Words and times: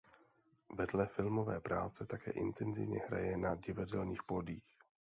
Vedle 0.77 1.07
filmové 1.07 1.59
práce 1.61 2.05
také 2.05 2.31
intenzivně 2.31 2.99
hraje 2.99 3.37
na 3.37 3.55
divadelních 3.55 4.23
pódiích. 4.23 4.77